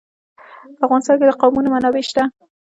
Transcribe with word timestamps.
په 0.77 0.81
افغانستان 0.87 1.15
کې 1.19 1.25
د 1.27 1.31
قومونه 1.41 1.67
منابع 1.73 2.03
شته. 2.09 2.23